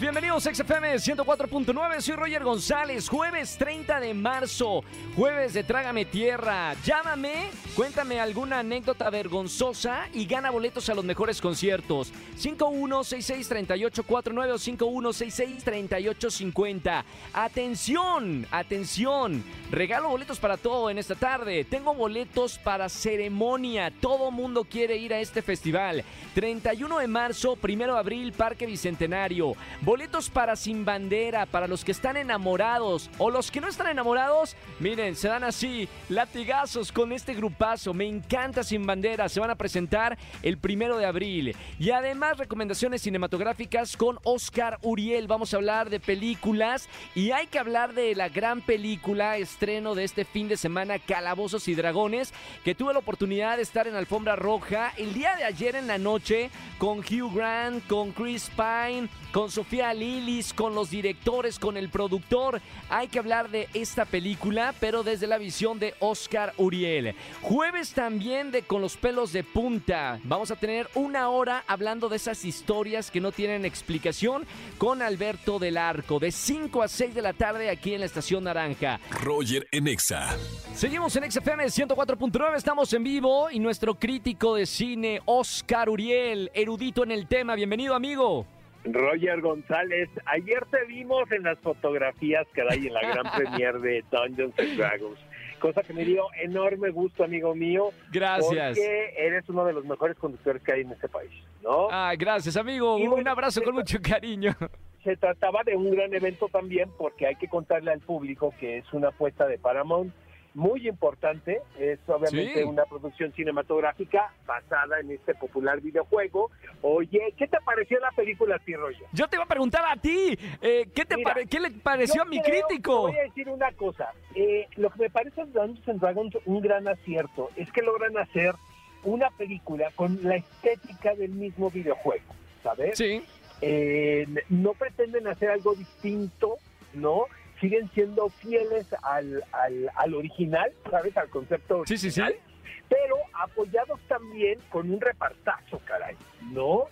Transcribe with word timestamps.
Bienvenidos 0.00 0.46
a 0.46 0.54
XFM 0.54 0.96
104.9, 0.96 2.00
soy 2.00 2.16
Roger 2.16 2.42
González, 2.42 3.08
jueves 3.08 3.56
30 3.56 4.00
de 4.00 4.12
marzo, 4.12 4.82
jueves 5.14 5.54
de 5.54 5.62
Trágame 5.62 6.04
Tierra, 6.04 6.74
llámame, 6.84 7.50
cuéntame 7.76 8.18
alguna 8.18 8.58
anécdota 8.58 9.08
vergonzosa 9.08 10.08
y 10.12 10.26
gana 10.26 10.50
boletos 10.50 10.88
a 10.88 10.94
los 10.94 11.04
mejores 11.04 11.40
conciertos, 11.40 12.12
51663849 12.40 14.52
o 14.52 14.58
51663850, 14.58 17.04
atención, 17.32 18.48
atención, 18.50 19.44
regalo 19.70 20.08
boletos 20.08 20.40
para 20.40 20.56
todo 20.56 20.90
en 20.90 20.98
esta 20.98 21.14
tarde, 21.14 21.64
tengo 21.64 21.94
boletos 21.94 22.58
para 22.58 22.88
ceremonia, 22.88 23.92
todo 24.00 24.32
mundo 24.32 24.64
quiere 24.64 24.96
ir 24.96 25.14
a 25.14 25.20
este 25.20 25.40
festival, 25.40 26.02
31 26.34 26.98
de 26.98 27.06
marzo, 27.06 27.56
1 27.62 27.92
de 27.92 27.98
abril, 27.98 28.32
Parque 28.32 28.66
Bicentenario. 28.66 29.54
Boletos 29.84 30.30
para 30.30 30.56
Sin 30.56 30.86
Bandera, 30.86 31.44
para 31.44 31.66
los 31.66 31.84
que 31.84 31.92
están 31.92 32.16
enamorados 32.16 33.10
o 33.18 33.28
los 33.28 33.50
que 33.50 33.60
no 33.60 33.68
están 33.68 33.88
enamorados. 33.88 34.56
Miren, 34.80 35.14
se 35.14 35.28
dan 35.28 35.44
así 35.44 35.90
latigazos 36.08 36.90
con 36.90 37.12
este 37.12 37.34
grupazo. 37.34 37.92
Me 37.92 38.06
encanta 38.06 38.62
Sin 38.62 38.86
Bandera. 38.86 39.28
Se 39.28 39.40
van 39.40 39.50
a 39.50 39.56
presentar 39.56 40.16
el 40.42 40.56
primero 40.56 40.96
de 40.96 41.04
abril. 41.04 41.54
Y 41.78 41.90
además, 41.90 42.38
recomendaciones 42.38 43.02
cinematográficas 43.02 43.98
con 43.98 44.18
Oscar 44.22 44.78
Uriel. 44.80 45.26
Vamos 45.26 45.52
a 45.52 45.58
hablar 45.58 45.90
de 45.90 46.00
películas 46.00 46.88
y 47.14 47.32
hay 47.32 47.46
que 47.48 47.58
hablar 47.58 47.92
de 47.92 48.14
la 48.14 48.30
gran 48.30 48.62
película, 48.62 49.36
estreno 49.36 49.94
de 49.94 50.04
este 50.04 50.24
fin 50.24 50.48
de 50.48 50.56
semana, 50.56 50.98
Calabozos 50.98 51.68
y 51.68 51.74
Dragones, 51.74 52.32
que 52.64 52.74
tuve 52.74 52.94
la 52.94 53.00
oportunidad 53.00 53.58
de 53.58 53.64
estar 53.64 53.86
en 53.86 53.96
Alfombra 53.96 54.34
Roja 54.34 54.94
el 54.96 55.12
día 55.12 55.36
de 55.36 55.44
ayer 55.44 55.76
en 55.76 55.88
la 55.88 55.98
noche 55.98 56.50
con 56.78 57.00
Hugh 57.00 57.34
Grant, 57.34 57.86
con 57.86 58.12
Chris 58.12 58.50
Pine, 58.56 59.08
con 59.30 59.50
Sofía 59.64 59.94
Lilis, 59.94 60.52
con 60.52 60.74
los 60.74 60.90
directores, 60.90 61.58
con 61.58 61.78
el 61.78 61.88
productor. 61.88 62.60
Hay 62.90 63.08
que 63.08 63.18
hablar 63.18 63.48
de 63.48 63.66
esta 63.72 64.04
película, 64.04 64.74
pero 64.78 65.02
desde 65.02 65.26
la 65.26 65.38
visión 65.38 65.78
de 65.78 65.94
Oscar 66.00 66.52
Uriel. 66.58 67.14
Jueves 67.40 67.94
también 67.94 68.50
de 68.50 68.60
Con 68.60 68.82
los 68.82 68.98
pelos 68.98 69.32
de 69.32 69.42
punta. 69.42 70.20
Vamos 70.24 70.50
a 70.50 70.56
tener 70.56 70.90
una 70.94 71.30
hora 71.30 71.64
hablando 71.66 72.10
de 72.10 72.16
esas 72.16 72.44
historias 72.44 73.10
que 73.10 73.22
no 73.22 73.32
tienen 73.32 73.64
explicación 73.64 74.44
con 74.76 75.00
Alberto 75.00 75.58
del 75.58 75.78
Arco, 75.78 76.18
de 76.18 76.30
5 76.30 76.82
a 76.82 76.88
6 76.88 77.14
de 77.14 77.22
la 77.22 77.32
tarde 77.32 77.70
aquí 77.70 77.94
en 77.94 78.00
la 78.00 78.06
Estación 78.06 78.44
Naranja. 78.44 79.00
Roger 79.22 79.66
en 79.72 79.88
Exa. 79.88 80.36
Seguimos 80.74 81.16
en 81.16 81.32
XFM 81.32 81.64
104.9, 81.64 82.54
estamos 82.54 82.92
en 82.92 83.02
vivo 83.02 83.50
y 83.50 83.60
nuestro 83.60 83.94
crítico 83.94 84.56
de 84.56 84.66
cine, 84.66 85.22
Oscar 85.24 85.88
Uriel, 85.88 86.50
erudito 86.52 87.02
en 87.02 87.12
el 87.12 87.26
tema. 87.26 87.54
Bienvenido, 87.54 87.94
amigo. 87.94 88.46
Roger 88.84 89.40
González, 89.40 90.08
ayer 90.26 90.64
te 90.70 90.84
vimos 90.84 91.30
en 91.32 91.42
las 91.42 91.58
fotografías 91.60 92.46
que 92.54 92.62
hay 92.62 92.86
en 92.86 92.94
la 92.94 93.00
gran 93.00 93.24
premier 93.36 93.78
de 93.80 94.04
Dungeons 94.10 94.58
and 94.58 94.76
Dragons, 94.76 95.18
cosa 95.58 95.82
que 95.82 95.92
me 95.92 96.04
dio 96.04 96.26
enorme 96.42 96.90
gusto, 96.90 97.24
amigo 97.24 97.54
mío. 97.54 97.90
Gracias. 98.12 98.76
Porque 98.76 99.14
eres 99.16 99.48
uno 99.48 99.64
de 99.64 99.72
los 99.72 99.84
mejores 99.84 100.16
conductores 100.18 100.62
que 100.62 100.72
hay 100.72 100.80
en 100.82 100.92
este 100.92 101.08
país, 101.08 101.32
¿no? 101.62 101.88
Ah, 101.90 102.12
gracias, 102.18 102.56
amigo. 102.56 102.98
Y 102.98 103.04
Un 103.04 103.10
bueno, 103.10 103.30
abrazo 103.30 103.62
con 103.62 103.74
mucho 103.74 103.98
cariño. 104.02 104.54
Se 105.04 105.16
trataba 105.16 105.62
de 105.64 105.76
un 105.76 105.90
gran 105.90 106.14
evento 106.14 106.48
también 106.48 106.90
porque 106.96 107.26
hay 107.26 107.36
que 107.36 107.46
contarle 107.46 107.92
al 107.92 108.00
público 108.00 108.54
que 108.58 108.78
es 108.78 108.92
una 108.94 109.08
apuesta 109.08 109.46
de 109.46 109.58
Paramount 109.58 110.14
muy 110.54 110.86
importante, 110.88 111.60
es 111.78 111.98
obviamente 112.06 112.54
Sí. 112.54 112.62
una 112.62 112.84
producción 112.84 113.32
cinematográfica 113.32 114.32
basada 114.46 115.00
en 115.00 115.10
este 115.10 115.34
popular 115.34 115.80
videojuego. 115.80 116.50
Oye, 116.82 117.34
¿qué 117.36 117.48
te 117.48 117.58
pareció 117.64 117.98
la 118.00 118.10
película 118.12 118.56
a 118.56 118.58
ti, 118.60 118.74
Roger? 118.74 119.06
Yo 119.12 119.26
te 119.28 119.36
iba 119.36 119.44
a 119.44 119.48
preguntar 119.48 119.84
a 119.86 119.96
ti, 119.96 120.38
eh, 120.62 120.88
¿qué, 120.94 121.04
te 121.04 121.16
Mira, 121.16 121.34
¿qué 121.50 121.58
le 121.60 121.70
pareció 121.72 122.22
a 122.22 122.24
mi 122.24 122.40
crítico? 122.40 123.06
te 123.06 123.12
Voy 123.12 123.18
a 123.18 123.22
decir 123.24 123.48
una 123.48 123.72
cosa. 123.72 124.12
Eh, 124.34 124.68
lo 124.76 124.90
que 124.90 125.00
me 125.00 125.10
parece 125.10 125.44
Dungeons 125.44 125.88
and 125.88 126.00
Dragons 126.00 126.36
un 126.46 126.60
gran 126.60 126.86
acierto 126.88 127.50
es 127.56 127.70
que 127.72 127.82
logran 127.82 128.16
hacer 128.16 128.54
una 129.02 129.30
película 129.30 129.90
con 129.96 130.18
la 130.22 130.36
estética 130.36 131.14
del 131.14 131.32
mismo 131.32 131.70
videojuego, 131.70 132.32
¿sabes? 132.62 132.96
Sí, 132.96 133.22
Eh, 133.60 134.26
no 134.50 134.72
pretenden 134.74 135.26
hacer 135.26 135.48
algo 135.48 135.74
distinto, 135.74 136.56
¿no? 136.92 137.24
Siguen 137.60 137.88
siendo 137.94 138.28
fieles 138.28 138.86
al, 139.02 139.42
al, 139.52 139.90
al 139.94 140.14
original, 140.14 140.72
¿sabes? 140.90 141.16
Al 141.16 141.28
concepto 141.28 141.82
sí, 141.86 141.96
sí, 141.96 142.10
sí. 142.10 142.20
original 142.20 142.42
pero 142.88 143.16
apoyados 143.32 144.00
también 144.08 144.58
con 144.70 144.90
un 144.90 145.00
repartazo, 145.00 145.80
caray, 145.84 146.16
¿no? 146.52 146.84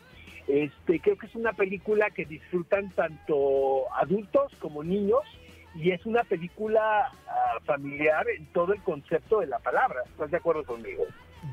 Este, 0.48 1.00
creo 1.00 1.16
que 1.16 1.26
es 1.26 1.34
una 1.34 1.52
película 1.52 2.10
que 2.10 2.24
disfrutan 2.24 2.90
tanto 2.90 3.92
adultos 3.94 4.52
como 4.58 4.82
niños 4.82 5.20
y 5.74 5.90
es 5.90 6.04
una 6.06 6.22
película 6.24 7.10
ah, 7.28 7.58
familiar 7.64 8.26
en 8.28 8.46
todo 8.46 8.72
el 8.72 8.82
concepto 8.82 9.40
de 9.40 9.46
la 9.46 9.58
palabra. 9.58 10.00
¿Estás 10.06 10.30
de 10.30 10.36
acuerdo 10.36 10.64
conmigo? 10.64 11.04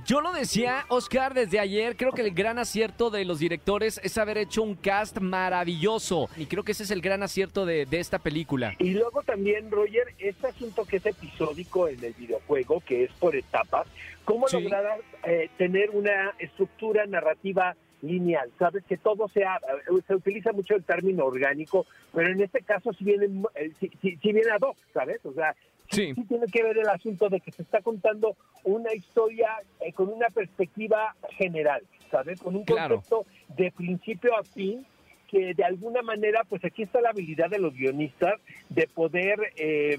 Yo 0.06 0.22
lo 0.22 0.32
decía, 0.32 0.86
Oscar, 0.90 1.34
desde 1.34 1.60
ayer, 1.60 1.96
creo 1.98 2.12
que 2.12 2.22
el 2.22 2.34
gran 2.34 2.60
acierto 2.60 3.10
de 3.10 3.26
los 3.26 3.40
directores 3.40 4.00
es 4.04 4.18
haber 4.20 4.38
hecho 4.38 4.62
un 4.62 4.76
cast 4.76 5.18
maravilloso. 5.20 6.30
Y 6.38 6.46
creo 6.46 6.64
que 6.64 6.74
ese 6.74 6.84
es 6.84 6.92
el 6.92 7.02
gran 7.02 7.24
acierto 7.24 7.66
de, 7.66 7.86
de 7.86 8.00
esta 8.00 8.20
película. 8.20 8.76
Y 8.78 8.92
luego 8.92 9.24
también, 9.24 9.72
Roger, 9.72 10.14
este 10.20 10.48
asunto 10.48 10.86
que 10.86 10.98
es 10.98 11.06
episódico 11.06 11.88
en 11.88 12.04
el 12.04 12.14
videojuego, 12.14 12.82
que 12.82 13.04
es 13.06 13.12
por 13.14 13.36
etapas, 13.36 13.88
¿cómo 14.26 14.48
Sí. 14.48 14.62
lograr 14.62 15.00
eh, 15.24 15.50
tener 15.58 15.90
una 15.90 16.34
estructura 16.40 17.06
narrativa 17.08 17.76
lineal? 18.02 18.50
Sabes 18.58 18.84
que 18.86 18.98
todo 18.98 19.28
sea, 19.28 19.60
se 20.08 20.16
utiliza 20.16 20.52
mucho 20.52 20.76
el 20.76 20.84
término 20.84 21.26
orgánico, 21.26 21.86
pero 22.14 22.32
en 22.32 22.42
este 22.42 22.62
caso 22.62 22.94
sí 22.94 23.04
viene, 23.06 23.28
eh, 23.56 23.72
sí, 23.80 23.92
sí- 24.02 24.18
sí 24.22 24.34
viene 24.34 24.52
a 24.52 24.58
dos, 24.60 24.78
¿sabes? 24.94 25.26
O 25.26 25.34
sea, 25.34 25.56
Sí. 25.92 26.14
sí 26.14 26.24
tiene 26.26 26.46
que 26.48 26.62
ver 26.64 26.78
el 26.78 26.88
asunto 26.90 27.30
de 27.30 27.40
que 27.42 27.52
se 27.52 27.64
está 27.64 27.82
contando 27.82 28.36
una 28.64 28.94
historia 28.94 29.50
eh, 29.82 29.92
con 29.94 30.10
una 30.10 30.28
perspectiva 30.30 31.16
general, 31.32 31.82
¿sabes? 32.12 32.40
Con 32.42 32.56
un 32.56 32.64
Claro. 32.64 32.96
concepto 32.98 33.26
de 33.58 33.72
principio 33.72 34.36
a 34.38 34.44
fin 34.44 34.86
que 35.28 35.54
de 35.54 35.64
alguna 35.64 36.02
manera, 36.02 36.44
pues 36.48 36.64
aquí 36.66 36.84
está 36.84 37.02
la 37.02 37.10
habilidad 37.12 37.50
de 37.52 37.60
los 37.60 37.74
guionistas 37.76 38.34
de 38.70 38.88
poder 38.88 39.40
eh, 39.58 39.96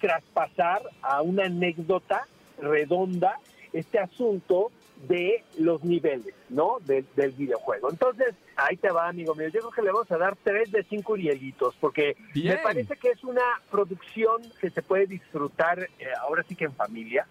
traspasar 0.00 0.82
a 1.02 1.20
una 1.22 1.44
anécdota 1.46 2.26
redonda 2.60 3.38
este 3.72 3.98
asunto 3.98 4.70
de 5.06 5.44
los 5.58 5.84
niveles, 5.84 6.34
¿no? 6.48 6.78
Del, 6.84 7.06
del 7.14 7.30
videojuego. 7.32 7.90
Entonces, 7.90 8.34
ahí 8.56 8.76
te 8.76 8.90
va, 8.90 9.08
amigo 9.08 9.34
mío. 9.34 9.48
Yo 9.48 9.60
creo 9.60 9.70
que 9.70 9.82
le 9.82 9.92
vamos 9.92 10.10
a 10.10 10.18
dar 10.18 10.36
tres 10.42 10.72
de 10.72 10.82
cinco 10.84 11.14
rielitos, 11.14 11.76
porque 11.80 12.16
Bien. 12.34 12.56
me 12.56 12.62
parece 12.62 12.96
que 12.96 13.10
es 13.10 13.22
una 13.22 13.42
producción 13.70 14.42
que 14.60 14.70
se 14.70 14.82
puede 14.82 15.06
disfrutar 15.06 15.78
eh, 15.98 16.06
ahora 16.20 16.42
sí 16.42 16.56
que 16.56 16.64
en 16.64 16.74
familia, 16.74 17.26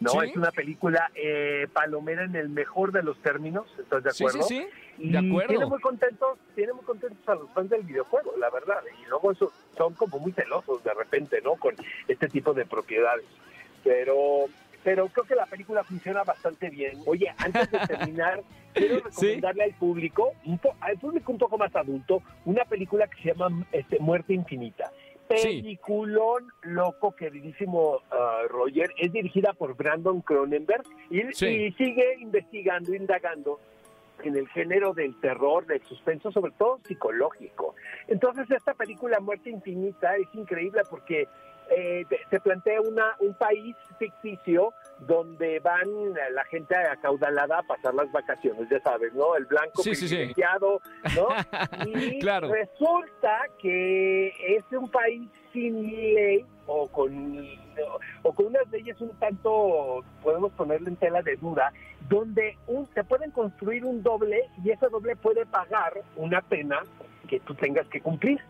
¿no? 0.00 0.10
Sí. 0.10 0.18
Es 0.30 0.36
una 0.36 0.50
película 0.50 1.10
eh, 1.14 1.68
palomera 1.72 2.24
en 2.24 2.34
el 2.34 2.48
mejor 2.48 2.90
de 2.90 3.02
los 3.04 3.16
términos, 3.22 3.66
¿estás 3.78 4.02
de 4.02 4.10
Sí, 4.10 4.24
acuerdo? 4.24 4.42
sí, 4.48 4.60
sí. 4.62 4.68
Y 4.98 5.12
De 5.12 5.18
acuerdo. 5.18 5.48
tiene 5.48 5.66
muy 5.66 5.80
contentos, 5.80 6.38
tiene 6.54 6.72
muy 6.72 6.84
contentos 6.84 7.26
a 7.28 7.34
los 7.36 7.48
fans 7.52 7.70
del 7.70 7.82
videojuego, 7.82 8.34
la 8.38 8.50
verdad. 8.50 8.82
Y 9.00 9.06
luego 9.08 9.30
eso, 9.32 9.52
son 9.76 9.94
como 9.94 10.18
muy 10.18 10.32
celosos 10.32 10.82
de 10.82 10.92
repente, 10.92 11.40
¿no? 11.42 11.52
Con 11.54 11.74
este 12.08 12.28
tipo 12.28 12.52
de 12.52 12.66
propiedades. 12.66 13.24
Pero, 13.84 14.46
pero 14.84 15.08
creo 15.08 15.24
que 15.26 15.34
la 15.34 15.46
película 15.46 15.84
funciona 15.84 16.24
bastante 16.24 16.70
bien. 16.70 16.98
Oye, 17.06 17.32
antes 17.38 17.70
de 17.70 17.78
terminar, 17.86 18.42
quiero 18.72 19.00
recomendarle 19.00 19.64
al 19.64 19.74
público, 19.74 20.32
un 20.44 20.58
po- 20.58 20.74
al 20.80 20.98
público 20.98 21.32
un 21.32 21.38
poco 21.38 21.58
más 21.58 21.74
adulto, 21.76 22.22
una 22.44 22.64
película 22.64 23.06
que 23.06 23.22
se 23.22 23.28
llama 23.34 23.64
este, 23.72 23.98
Muerte 23.98 24.34
Infinita. 24.34 24.90
Sí. 25.36 25.62
Peliculón 25.62 26.48
loco, 26.62 27.12
queridísimo 27.16 28.00
ah, 28.10 28.42
Roger. 28.50 28.90
Es 28.98 29.12
dirigida 29.12 29.52
por 29.54 29.74
Brandon 29.76 30.20
Cronenberg 30.20 30.82
y, 31.10 31.22
Sí. 31.32 31.46
y 31.46 31.72
sigue 31.72 32.16
investigando, 32.20 32.94
indagando 32.94 33.58
en 34.24 34.36
el 34.36 34.46
género 34.48 34.92
del 34.92 35.18
terror, 35.20 35.64
del 35.66 35.80
suspenso, 35.84 36.30
sobre 36.30 36.52
todo 36.52 36.80
psicológico. 36.86 37.74
Entonces 38.08 38.50
esta 38.50 38.74
película 38.74 39.20
Muerte 39.20 39.48
Infinita 39.50 40.16
es 40.16 40.28
increíble 40.34 40.82
porque 40.90 41.26
eh, 41.70 42.04
se 42.30 42.40
plantea 42.40 42.80
una, 42.80 43.14
un 43.20 43.34
país 43.34 43.76
ficticio 43.98 44.72
donde 45.00 45.58
van 45.60 45.86
la 46.32 46.44
gente 46.44 46.74
acaudalada 46.76 47.58
a 47.58 47.62
pasar 47.62 47.94
las 47.94 48.10
vacaciones, 48.12 48.68
ya 48.70 48.80
sabes, 48.80 49.12
¿no? 49.14 49.34
El 49.36 49.46
blanco 49.46 49.82
Sí, 49.82 49.94
sí, 49.94 50.08
sí. 50.08 50.14
privilegiado, 50.14 50.80
¿no? 51.16 51.28
Y 51.86 52.18
Claro. 52.20 52.52
resulta 52.52 53.40
que 53.60 54.28
es 54.56 54.64
un 54.72 54.88
país 54.90 55.28
sin 55.52 55.82
ley 55.82 56.44
o 56.66 56.86
con, 56.88 57.46
o 58.22 58.32
con 58.32 58.46
unas 58.46 58.68
leyes 58.70 59.00
un 59.00 59.10
tanto, 59.18 60.04
podemos 60.22 60.52
ponerle 60.52 60.90
en 60.90 60.96
tela 60.96 61.20
de 61.22 61.36
duda, 61.36 61.72
donde 62.08 62.56
un, 62.66 62.88
se 62.94 63.02
pueden 63.04 63.30
construir 63.32 63.84
un 63.84 64.02
doble 64.02 64.48
y 64.64 64.70
ese 64.70 64.88
doble 64.88 65.16
puede 65.16 65.44
pagar 65.46 65.92
una 66.16 66.40
pena 66.42 66.80
que 67.28 67.40
tú 67.40 67.54
tengas 67.54 67.86
que 67.88 68.00
cumplir, 68.00 68.40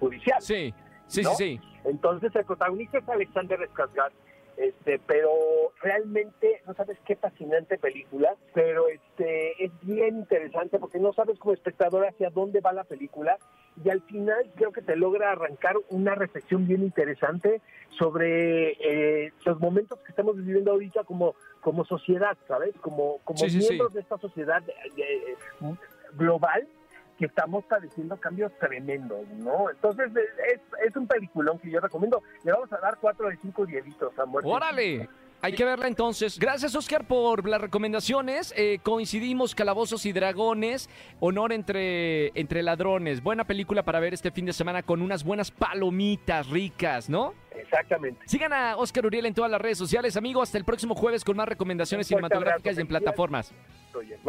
judicial. 0.00 0.40
Sí, 0.40 0.72
sí, 1.08 1.22
¿No? 1.22 1.34
sí, 1.34 1.58
sí. 1.58 1.80
Entonces 1.84 2.34
el 2.34 2.44
protagonista 2.44 2.98
es 2.98 3.08
Alexander 3.08 3.58
Skarsgård 3.70 4.12
este, 4.58 4.98
pero 5.06 5.30
realmente 5.80 6.62
no 6.66 6.74
sabes 6.74 6.98
qué 7.06 7.14
fascinante 7.14 7.78
película, 7.78 8.34
pero 8.54 8.88
este 8.88 9.64
es 9.64 9.70
bien 9.82 10.18
interesante 10.18 10.80
porque 10.80 10.98
no 10.98 11.12
sabes 11.12 11.38
como 11.38 11.54
espectador 11.54 12.04
hacia 12.04 12.30
dónde 12.30 12.60
va 12.60 12.72
la 12.72 12.82
película 12.82 13.38
y 13.84 13.88
al 13.88 14.02
final 14.02 14.50
creo 14.56 14.72
que 14.72 14.82
te 14.82 14.96
logra 14.96 15.30
arrancar 15.30 15.76
una 15.90 16.16
reflexión 16.16 16.66
bien 16.66 16.82
interesante 16.82 17.60
sobre 18.00 18.72
eh, 18.80 19.32
los 19.44 19.60
momentos 19.60 20.00
que 20.00 20.10
estamos 20.10 20.36
viviendo 20.36 20.72
ahorita 20.72 21.04
como 21.04 21.36
como 21.60 21.84
sociedad, 21.84 22.36
¿sabes? 22.48 22.74
Como 22.80 23.18
como 23.22 23.44
miembros 23.44 23.94
de 23.94 24.00
esta 24.00 24.18
sociedad 24.18 24.64
eh, 24.96 25.36
global 26.14 26.66
que 27.18 27.26
estamos 27.26 27.64
padeciendo 27.64 28.16
cambios 28.16 28.52
tremendos, 28.58 29.28
¿no? 29.38 29.70
Entonces 29.70 30.10
es, 30.16 30.60
es 30.86 30.96
un 30.96 31.06
peliculón 31.06 31.58
que 31.58 31.70
yo 31.70 31.80
recomiendo. 31.80 32.22
Le 32.44 32.52
vamos 32.52 32.72
a 32.72 32.78
dar 32.78 32.98
cuatro 33.00 33.28
de 33.28 33.36
cinco 33.42 33.66
dielitos 33.66 34.16
a 34.18 34.24
muerte. 34.24 34.48
¡Órale! 34.48 35.08
Hay 35.40 35.52
que 35.52 35.64
verla 35.64 35.86
entonces. 35.86 36.36
Gracias, 36.38 36.74
Oscar, 36.74 37.06
por 37.06 37.48
las 37.48 37.60
recomendaciones. 37.60 38.52
Eh, 38.56 38.80
coincidimos, 38.82 39.54
Calabozos 39.54 40.04
y 40.04 40.12
Dragones, 40.12 40.90
Honor 41.20 41.52
entre, 41.52 42.28
entre 42.38 42.62
Ladrones. 42.62 43.22
Buena 43.22 43.44
película 43.44 43.84
para 43.84 44.00
ver 44.00 44.14
este 44.14 44.32
fin 44.32 44.46
de 44.46 44.52
semana 44.52 44.82
con 44.82 45.00
unas 45.00 45.22
buenas 45.22 45.52
palomitas 45.52 46.48
ricas, 46.48 47.08
¿no? 47.08 47.34
Exactamente. 47.52 48.20
Sigan 48.26 48.52
a 48.52 48.76
Oscar 48.76 49.06
Uriel 49.06 49.26
en 49.26 49.34
todas 49.34 49.50
las 49.50 49.60
redes 49.60 49.78
sociales, 49.78 50.16
amigo. 50.16 50.42
Hasta 50.42 50.58
el 50.58 50.64
próximo 50.64 50.96
jueves 50.96 51.22
con 51.22 51.36
más 51.36 51.48
recomendaciones 51.48 52.08
cinematográficas 52.08 52.76
y 52.76 52.80
en 52.80 52.88
plataformas. 52.88 53.54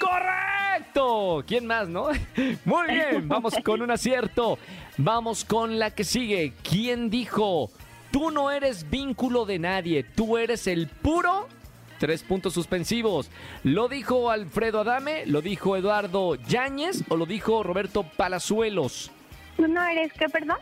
¡Correcto! 0.00 1.44
¿Quién 1.46 1.66
más, 1.66 1.86
no? 1.86 2.08
Muy 2.64 2.86
bien, 2.88 3.28
vamos 3.28 3.54
con 3.62 3.82
un 3.82 3.90
acierto. 3.90 4.58
Vamos 4.96 5.44
con 5.44 5.78
la 5.78 5.90
que 5.90 6.04
sigue. 6.04 6.54
¿Quién 6.62 7.10
dijo? 7.10 7.70
Tú 8.10 8.30
no 8.30 8.50
eres 8.50 8.88
vínculo 8.88 9.44
de 9.44 9.58
nadie, 9.58 10.02
tú 10.02 10.38
eres 10.38 10.66
el 10.66 10.88
puro 10.88 11.46
tres 11.98 12.22
puntos 12.22 12.54
suspensivos. 12.54 13.30
¿Lo 13.62 13.88
dijo 13.88 14.30
Alfredo 14.30 14.80
Adame? 14.80 15.24
¿Lo 15.26 15.40
dijo 15.40 15.76
Eduardo 15.76 16.34
Yáñez? 16.34 17.04
¿O 17.08 17.16
lo 17.16 17.26
dijo 17.26 17.62
Roberto 17.62 18.02
Palazuelos? 18.02 19.12
¿Tú 19.56 19.68
no 19.68 19.84
eres 19.86 20.12
qué, 20.12 20.28
perdón? 20.28 20.58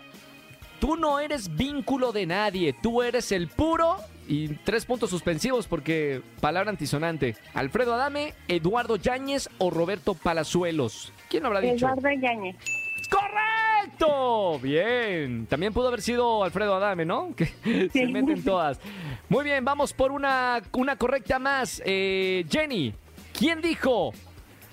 Tú 0.80 0.96
no 0.96 1.20
eres 1.20 1.54
vínculo 1.56 2.10
de 2.12 2.24
nadie, 2.26 2.72
tú 2.72 3.02
eres 3.02 3.32
el 3.32 3.48
puro 3.48 3.96
y 4.26 4.48
tres 4.48 4.86
puntos 4.86 5.10
suspensivos 5.10 5.66
porque 5.66 6.22
palabra 6.40 6.70
antisonante. 6.70 7.36
Alfredo 7.52 7.94
Adame, 7.94 8.32
Eduardo 8.48 8.96
Yáñez 8.96 9.50
o 9.58 9.70
Roberto 9.70 10.14
Palazuelos. 10.14 11.12
¿Quién 11.28 11.44
habrá 11.44 11.60
dicho? 11.60 11.86
Eduardo 11.86 12.08
Yáñez. 12.10 12.56
¡Correcto! 13.10 14.58
Bien. 14.60 15.46
También 15.46 15.72
pudo 15.72 15.88
haber 15.88 16.00
sido 16.00 16.44
Alfredo 16.44 16.74
Adame, 16.76 17.04
¿no? 17.04 17.34
Que 17.36 17.90
se 17.92 18.06
meten 18.06 18.42
todas. 18.42 18.80
Muy 19.28 19.44
bien, 19.44 19.64
vamos 19.64 19.92
por 19.92 20.12
una, 20.12 20.62
una 20.72 20.96
correcta 20.96 21.38
más. 21.38 21.82
Eh, 21.84 22.46
Jenny, 22.48 22.94
¿quién 23.36 23.60
dijo? 23.60 24.12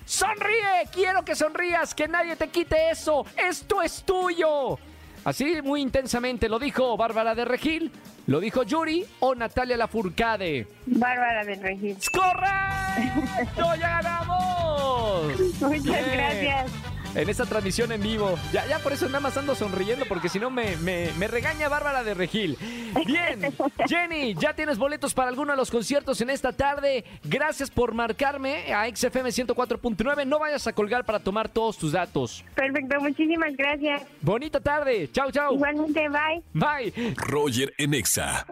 ¡Sonríe! 0.08 0.88
Quiero 0.90 1.22
que 1.22 1.34
sonrías, 1.34 1.94
que 1.94 2.08
nadie 2.08 2.34
te 2.34 2.48
quite 2.48 2.90
eso. 2.90 3.26
Esto 3.36 3.82
es 3.82 4.02
tuyo. 4.04 4.78
Así 5.22 5.60
muy 5.60 5.82
intensamente 5.82 6.48
lo 6.48 6.58
dijo 6.58 6.96
Bárbara 6.96 7.34
de 7.34 7.44
Regil, 7.44 7.92
lo 8.26 8.40
dijo 8.40 8.62
Yuri 8.62 9.04
o 9.20 9.34
Natalia 9.34 9.76
Lafourcade. 9.76 10.66
Bárbara 10.86 11.44
de 11.44 11.56
Regil. 11.56 11.98
¡Correcto! 12.10 13.74
¡Ya 13.78 14.00
ganamos! 14.00 15.38
Muchas 15.60 16.12
gracias 16.12 16.72
en 17.18 17.28
esta 17.28 17.44
transmisión 17.46 17.90
en 17.92 18.00
vivo. 18.00 18.38
Ya, 18.52 18.66
ya 18.66 18.78
por 18.78 18.92
eso 18.92 19.06
nada 19.06 19.20
más 19.20 19.36
ando 19.36 19.54
sonriendo, 19.54 20.06
porque 20.06 20.28
si 20.28 20.38
no 20.38 20.50
me, 20.50 20.76
me, 20.76 21.28
regaña 21.28 21.68
Bárbara 21.68 22.04
de 22.04 22.14
Regil. 22.14 22.56
Bien, 23.04 23.52
Jenny, 23.88 24.34
ya 24.34 24.54
tienes 24.54 24.78
boletos 24.78 25.14
para 25.14 25.28
alguno 25.28 25.52
de 25.52 25.56
los 25.56 25.70
conciertos 25.70 26.20
en 26.20 26.30
esta 26.30 26.52
tarde. 26.52 27.04
Gracias 27.24 27.70
por 27.70 27.92
marcarme 27.92 28.72
a 28.72 28.88
XFM 28.88 29.30
104.9. 29.30 30.26
No 30.26 30.38
vayas 30.38 30.66
a 30.66 30.72
colgar 30.72 31.04
para 31.04 31.18
tomar 31.18 31.48
todos 31.48 31.76
tus 31.76 31.92
datos. 31.92 32.44
Perfecto, 32.54 33.00
muchísimas 33.00 33.54
gracias. 33.56 34.02
Bonita 34.20 34.60
tarde. 34.60 35.10
Chau, 35.12 35.30
chau. 35.32 35.54
Igualmente, 35.54 36.08
bye. 36.08 36.42
Bye. 36.52 37.14
Roger 37.16 37.74
Enexa. 37.78 38.46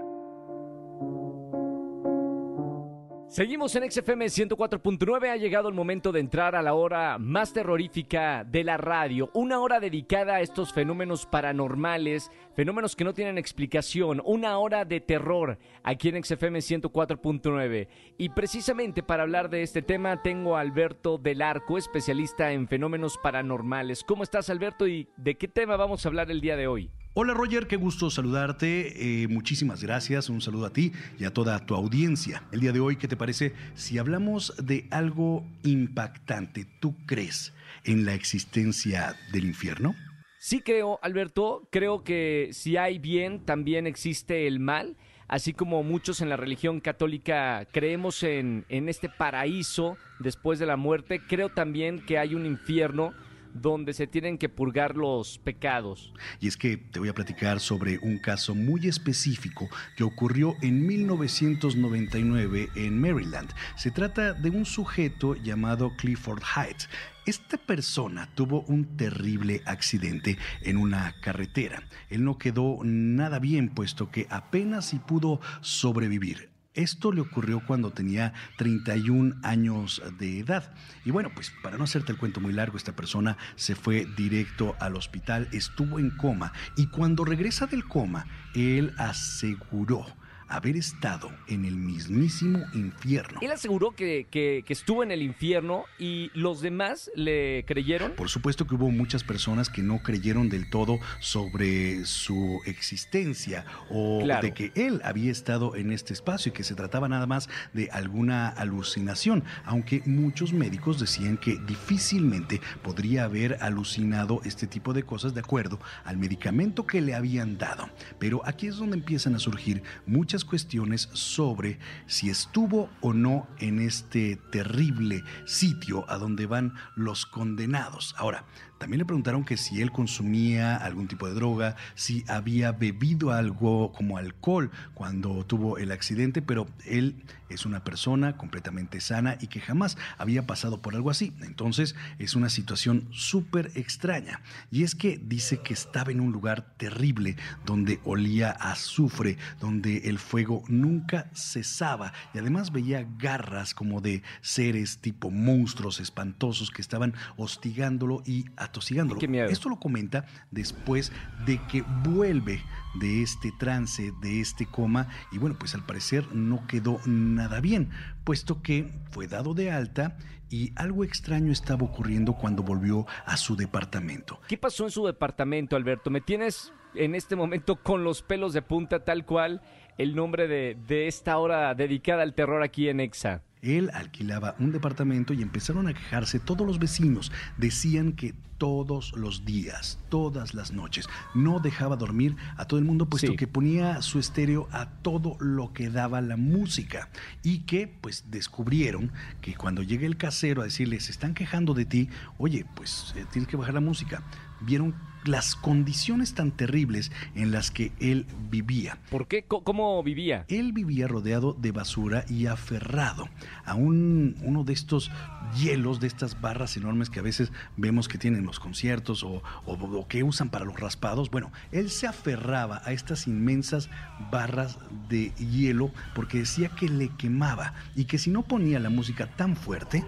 Seguimos 3.37 3.77
en 3.77 3.91
XFM 3.91 4.25
104.9. 4.25 5.29
Ha 5.29 5.37
llegado 5.37 5.69
el 5.69 5.75
momento 5.75 6.11
de 6.11 6.21
entrar 6.21 6.57
a 6.57 6.63
la 6.63 6.73
hora 6.73 7.19
más 7.19 7.53
terrorífica 7.53 8.45
de 8.45 8.65
la 8.65 8.79
radio. 8.79 9.29
Una 9.35 9.61
hora 9.61 9.79
dedicada 9.79 10.37
a 10.37 10.41
estos 10.41 10.73
fenómenos 10.73 11.27
paranormales, 11.27 12.31
fenómenos 12.55 12.97
que 12.97 13.05
no 13.05 13.13
tienen 13.13 13.37
explicación. 13.37 14.23
Una 14.25 14.57
hora 14.57 14.87
de 14.87 15.03
terror 15.03 15.59
aquí 15.83 16.09
en 16.09 16.25
XFM 16.25 16.61
104.9. 16.61 17.89
Y 18.17 18.31
precisamente 18.31 19.03
para 19.03 19.25
hablar 19.25 19.51
de 19.51 19.61
este 19.61 19.83
tema 19.83 20.23
tengo 20.23 20.57
a 20.57 20.61
Alberto 20.61 21.19
del 21.19 21.43
Arco, 21.43 21.77
especialista 21.77 22.53
en 22.53 22.67
fenómenos 22.67 23.19
paranormales. 23.23 24.03
¿Cómo 24.03 24.23
estás, 24.23 24.49
Alberto? 24.49 24.87
¿Y 24.87 25.11
de 25.19 25.35
qué 25.35 25.47
tema 25.47 25.77
vamos 25.77 26.07
a 26.07 26.09
hablar 26.09 26.31
el 26.31 26.41
día 26.41 26.57
de 26.57 26.69
hoy? 26.69 26.91
Hola 27.19 27.33
Roger, 27.33 27.67
qué 27.67 27.77
gusto 27.77 28.11
saludarte. 28.11 29.23
Eh, 29.23 29.29
muchísimas 29.29 29.83
gracias. 29.83 30.29
Un 30.29 30.43
saludo 30.43 30.67
a 30.67 30.71
ti 30.75 30.93
y 31.19 31.25
a 31.25 31.33
toda 31.33 31.65
tu 31.65 31.75
audiencia. 31.75 32.43
El 32.53 32.61
día 32.61 32.73
de 32.73 32.81
hoy, 32.81 32.97
¿qué 32.97 33.09
te 33.09 33.17
parece 33.17 33.55
si 33.75 33.97
hablamos 33.97 34.53
de 34.63 34.87
algo 34.91 35.43
impactante? 35.63 36.67
¿Tú 36.79 36.95
crees 37.07 37.55
en 37.85 38.05
la 38.05 38.13
existencia 38.13 39.17
del 39.33 39.47
infierno? 39.47 39.95
Sí 40.39 40.61
creo, 40.61 40.99
Alberto. 41.01 41.67
Creo 41.73 42.05
que 42.05 42.51
si 42.53 42.77
hay 42.77 42.99
bien, 42.99 43.47
también 43.47 43.87
existe 43.87 44.47
el 44.47 44.61
mal. 44.61 44.99
Así 45.27 45.55
como 45.55 45.83
muchos 45.83 46.21
en 46.21 46.29
la 46.29 46.37
religión 46.37 46.81
católica 46.81 47.67
creemos 47.73 48.25
en, 48.25 48.67
en 48.69 48.91
este 48.91 49.09
paraíso 49.09 49.97
después 50.19 50.59
de 50.59 50.67
la 50.67 50.77
muerte, 50.77 51.23
creo 51.27 51.49
también 51.49 52.05
que 52.05 52.19
hay 52.19 52.35
un 52.35 52.45
infierno 52.45 53.15
donde 53.61 53.93
se 53.93 54.07
tienen 54.07 54.39
que 54.39 54.49
purgar 54.49 54.97
los 54.97 55.39
pecados. 55.39 56.13
Y 56.41 56.49
es 56.49 56.57
que 56.57 56.77
te 56.77 56.99
voy 56.99 57.09
a 57.09 57.15
platicar 57.15 57.61
sobre 57.61 57.99
un 57.99 58.19
caso 58.19 58.55
muy 58.55 58.87
específico 58.87 59.69
que 59.97 60.05
ocurrió 60.05 60.55
en 60.63 60.87
1999 60.87 62.69
en 62.75 63.01
Maryland. 63.01 63.51
Se 63.77 63.91
trata 63.91 64.33
de 64.33 64.51
un 64.51 64.65
sujeto 64.65 65.35
llamado 65.35 65.93
Clifford 65.97 66.43
Heights. 66.57 66.89
Esta 67.27 67.57
persona 67.57 68.29
tuvo 68.35 68.61
un 68.69 68.97
terrible 68.97 69.63
accidente 69.65 70.39
en 70.63 70.77
una 70.77 71.15
carretera. 71.21 71.83
Él 72.09 72.25
no 72.25 72.39
quedó 72.39 72.79
nada 72.85 73.41
bien 73.41 73.69
puesto 73.69 74.11
que 74.11 74.29
apenas 74.31 74.87
si 74.87 74.99
pudo 74.99 75.41
sobrevivir. 75.61 76.56
Esto 76.77 77.11
le 77.11 77.23
ocurrió 77.23 77.61
cuando 77.67 77.91
tenía 77.91 78.33
31 78.59 79.37
años 79.43 80.03
de 80.19 80.41
edad. 80.41 80.73
Y 81.05 81.11
bueno, 81.11 81.31
pues 81.35 81.53
para 81.63 81.79
no 81.79 81.85
hacerte 81.85 82.13
el 82.13 82.19
cuento 82.19 82.41
muy 82.41 82.53
largo, 82.53 82.77
esta 82.77 82.95
persona 82.95 83.37
se 83.57 83.75
fue 83.75 84.07
directo 84.17 84.77
al 84.79 84.95
hospital, 84.95 85.49
estuvo 85.53 85.99
en 85.99 86.11
coma 86.11 86.53
y 86.77 86.87
cuando 86.87 87.25
regresa 87.25 87.67
del 87.67 87.85
coma, 87.85 88.27
él 88.55 88.95
aseguró 88.99 90.07
haber 90.49 90.77
estado 90.77 91.31
en 91.49 91.65
el 91.65 91.77
mismísimo 91.77 92.61
infierno. 92.75 93.41
Él 93.43 93.51
aseguró 93.53 93.91
que, 93.93 94.27
que- 94.31 94.63
que 94.67 94.73
estuvo 94.73 95.03
en 95.03 95.11
el 95.11 95.23
infierno 95.23 95.85
y 95.99 96.31
los 96.35 96.61
demás 96.61 97.11
le 97.15 97.65
creyeron. 97.67 98.13
Por 98.13 98.29
supuesto 98.29 98.67
que 98.67 98.75
hubo 98.75 98.91
muchas 98.91 99.25
personas 99.25 99.69
que 99.69 99.83
no 99.83 100.03
creyeron 100.03 100.49
del 100.49 100.71
todo 100.71 100.99
sobre 101.21 102.05
su 102.07 102.61
existencia 102.65 103.65
o 103.91 104.21
Claro. 104.23 104.43
de 104.43 104.55
que 104.55 104.73
él 104.75 105.01
había 105.05 105.31
estado 105.33 105.77
en 105.77 105.91
este 105.93 106.13
espacio 106.13 106.51
y 106.51 106.53
que 106.53 106.65
se 106.65 106.75
trataba 106.75 107.09
nada 107.09 107.27
más 107.27 107.49
de 107.73 107.89
alguna 107.91 108.49
alucinación, 108.49 109.45
aunque 109.65 110.03
muchos 110.07 110.53
médicos 110.53 111.01
decían 111.01 111.37
que 111.37 111.59
difícilmente 111.67 112.61
podría 112.83 113.25
haber 113.25 113.59
alucinado 113.63 114.41
este 114.45 114.67
tipo 114.67 114.93
de 114.93 115.03
cosas 115.03 115.35
de 115.35 115.41
acuerdo 115.41 115.79
al 116.05 116.17
medicamento 116.17 116.87
que 116.87 117.01
le 117.01 117.15
habían 117.15 117.59
dado. 117.59 117.89
Pero 118.19 118.43
aquí 118.47 118.67
es 118.67 118.77
donde 118.77 118.97
empiezan 118.97 119.35
a 119.35 119.39
surgir 119.39 119.83
muchas 120.07 120.36
cuestiones 120.45 121.09
sobre 121.13 121.79
si 122.07 122.31
estuvo 122.31 122.91
o 123.01 123.13
no 123.13 123.47
en 123.59 123.81
este 123.81 124.37
terrible 124.51 125.23
sitio 125.45 126.05
a 126.11 126.19
donde 126.19 126.47
van 126.47 126.75
los 126.95 127.27
condenados. 127.27 128.15
Ahora, 128.19 128.45
también 128.79 128.99
le 128.99 129.05
preguntaron 129.05 129.45
que 129.45 129.57
si 129.57 129.81
él 129.81 129.91
consumía 129.91 130.77
algún 130.77 131.09
tipo 131.09 131.27
de 131.27 131.35
droga, 131.35 131.77
si 131.95 132.25
había 132.29 132.73
bebido 132.73 133.33
algo 133.33 133.93
como 133.93 134.19
alcohol 134.19 134.71
cuando 134.95 135.45
tuvo 135.45 135.79
el 135.79 135.93
accidente, 135.93 136.43
pero 136.43 136.67
él 136.85 137.17
es 137.49 137.65
una 137.65 137.85
persona 137.85 138.37
completamente 138.37 139.01
sana 139.01 139.39
y 139.41 139.47
que 139.47 139.61
jamás 139.61 139.97
había 140.19 140.47
pasado 140.47 140.83
por 140.83 140.95
algo 140.95 141.11
así. 141.11 141.33
Entonces 141.43 141.95
es 142.19 142.35
una 142.35 142.49
situación 142.49 143.09
súper 143.13 143.71
extraña. 143.75 144.41
Y 144.71 144.83
es 144.83 144.95
que 144.95 145.19
dice 145.23 145.61
que 145.61 145.75
estaba 145.75 146.11
en 146.11 146.21
un 146.21 146.33
lugar 146.33 146.75
terrible 146.77 147.37
donde 147.65 148.01
olía 148.05 148.51
azufre, 148.51 149.39
donde 149.61 150.09
el 150.09 150.19
fuego 150.19 150.65
nunca 150.69 151.31
cesaba 151.35 152.13
y 152.35 152.39
además 152.39 152.73
veía 152.73 153.07
garras 153.19 153.75
como 153.75 154.01
de 154.01 154.23
seres 154.41 154.99
tipo 154.99 155.31
monstruos 155.31 156.01
espantosos 156.01 156.71
que 156.71 156.83
estaban 156.83 157.15
hostigándolo 157.37 158.23
y 158.27 158.47
atosigándolo. 158.67 159.21
Qué 159.21 159.29
miedo. 159.29 159.49
Esto 159.49 159.69
lo 159.69 159.79
comenta 159.79 160.27
después 160.51 161.13
de 161.47 161.61
que 161.67 161.83
vuelve 162.05 162.63
de 163.01 163.23
este 163.23 163.53
trance, 163.59 164.13
de 164.21 164.41
este 164.41 164.67
coma, 164.67 165.09
y 165.33 165.39
bueno, 165.39 165.57
pues 165.59 165.75
al 165.75 165.85
parecer 165.85 166.27
no 166.35 166.67
quedó 166.67 167.01
nada 167.07 167.61
bien, 167.61 167.91
puesto 168.25 168.63
que 168.63 168.91
fue 169.11 169.27
dado 169.27 169.55
de 169.55 169.71
alta 169.71 170.17
y 170.49 170.73
algo 170.77 171.05
extraño 171.05 171.53
estaba 171.53 171.85
ocurriendo 171.85 172.35
cuando 172.35 172.63
volvió 172.63 173.07
a 173.25 173.37
su 173.37 173.57
departamento. 173.57 174.41
¿Qué 174.49 174.57
pasó 174.57 174.85
en 174.85 174.91
su 174.91 175.05
departamento, 175.07 175.77
Alberto? 175.77 176.11
Me 176.11 176.21
tienes 176.21 176.73
en 176.95 177.15
este 177.15 177.37
momento 177.37 177.77
con 177.77 178.05
los 178.05 178.23
pelos 178.23 178.53
de 178.53 178.63
punta, 178.63 179.05
tal 179.05 179.25
cual 179.25 179.61
el 179.99 180.15
nombre 180.15 180.47
de, 180.47 180.77
de 180.87 181.09
esta 181.09 181.39
hora 181.39 181.75
dedicada 181.75 182.23
al 182.23 182.35
terror 182.35 182.63
aquí 182.63 182.89
en 182.89 183.01
Exa. 183.01 183.43
Él 183.67 183.91
alquilaba 183.95 184.55
un 184.59 184.73
departamento 184.73 185.35
y 185.35 185.43
empezaron 185.43 185.89
a 185.89 185.95
quejarse 185.95 186.39
todos 186.39 186.67
los 186.67 186.79
vecinos. 186.79 187.33
Decían 187.57 188.13
que 188.13 188.35
todos 188.59 189.13
los 189.15 189.45
días, 189.45 189.99
todas 190.09 190.55
las 190.55 190.73
noches, 190.73 191.07
no 191.35 191.59
dejaba 191.61 191.97
dormir 191.97 192.37
a 192.57 192.65
todo 192.65 192.79
el 192.79 192.87
mundo, 192.87 193.07
puesto 193.07 193.33
Sí. 193.33 193.37
que 193.37 193.47
ponía 193.47 194.01
su 194.01 194.19
estéreo 194.19 194.67
a 194.73 194.89
todo 195.03 195.37
lo 195.41 195.75
que 195.75 195.91
daba 195.91 196.23
la 196.23 196.37
música. 196.39 197.11
Y 197.43 197.61
que 197.61 197.87
pues 198.01 198.25
descubrieron 198.31 199.13
que 199.43 199.55
cuando 199.55 199.83
llega 199.83 200.07
el 200.07 200.17
casero 200.17 200.63
a 200.63 200.65
decirle, 200.65 201.01
se 201.01 201.13
están 201.13 201.35
quejando 201.35 201.75
de 201.75 201.85
ti, 201.85 202.09
oye, 202.39 202.65
pues 202.75 203.13
eh, 203.17 203.27
tienes 203.31 203.49
que 203.49 203.57
bajar 203.59 203.75
la 203.75 203.81
música. 203.81 204.23
Vieron 204.61 204.95
las 205.25 205.57
condiciones 205.57 206.35
tan 206.35 206.53
terribles 206.53 207.11
en 207.35 207.51
las 207.51 207.73
que 207.73 207.91
él 207.99 208.27
vivía. 208.49 208.99
¿Por 209.11 209.27
qué? 209.27 209.43
¿Cómo 209.43 210.01
vivía? 210.05 210.45
Él 210.47 210.73
vivía 210.73 211.09
rodeado 211.09 211.53
de 211.53 211.73
basura 211.73 212.25
y 212.29 212.47
aferrado 212.47 213.29
a 213.65 213.75
un, 213.75 214.37
uno 214.43 214.63
de 214.63 214.73
estos 214.73 215.11
hielos, 215.59 215.99
de 215.99 216.07
estas 216.07 216.41
barras 216.41 216.77
enormes 216.77 217.11
que 217.11 217.19
a 217.19 217.25
veces 217.25 217.51
vemos 217.77 218.07
que 218.07 218.19
tienen 218.19 218.45
los 218.47 218.61
conciertos 218.61 219.25
o, 219.25 219.43
o- 219.65 219.73
o 219.75 220.07
que 220.07 220.23
usan 220.23 220.49
para 220.49 220.65
los 220.65 220.79
raspados. 220.79 221.29
Bueno, 221.29 221.51
él 221.73 221.91
se 221.91 222.07
aferraba 222.07 222.81
a 222.85 222.93
estas 222.93 223.27
inmensas 223.27 223.91
barras 224.31 224.79
de 225.09 225.31
hielo 225.35 225.91
porque 226.15 226.39
decía 226.39 226.69
que 226.69 226.89
le 226.89 227.09
quemaba 227.09 227.75
y 227.97 228.05
que 228.05 228.19
si 228.19 228.31
no 228.31 228.43
ponía 228.43 228.79
la 228.79 228.91
música 228.91 229.27
tan 229.27 229.57
fuerte, 229.57 230.05